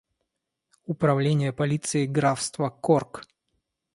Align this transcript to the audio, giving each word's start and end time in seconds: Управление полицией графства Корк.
Управление 0.87 1.53
полицией 1.53 2.07
графства 2.07 2.69
Корк. 2.71 3.23